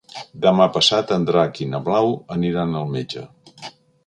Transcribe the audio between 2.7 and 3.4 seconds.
al metge.